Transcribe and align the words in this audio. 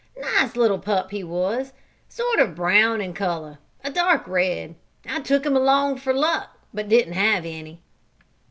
Nice 0.17 0.55
little 0.55 0.79
pup 0.79 1.11
he 1.11 1.23
was 1.23 1.73
sort 2.09 2.39
of 2.39 2.55
brown 2.55 3.01
in 3.01 3.13
color 3.13 3.59
a 3.83 3.91
dark 3.91 4.27
red. 4.27 4.73
I 5.07 5.19
took 5.19 5.45
him 5.45 5.55
along 5.55 5.97
for 5.97 6.11
luck, 6.11 6.57
but 6.73 6.85
I 6.85 6.87
didn't 6.87 7.13
have 7.13 7.45
any." 7.45 7.83